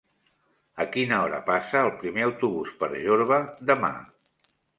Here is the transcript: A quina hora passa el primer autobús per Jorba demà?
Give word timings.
A 0.85 0.87
quina 0.95 1.19
hora 1.25 1.41
passa 1.49 1.83
el 1.89 1.93
primer 1.99 2.25
autobús 2.29 2.73
per 2.81 2.91
Jorba 3.05 3.39
demà? 3.73 3.93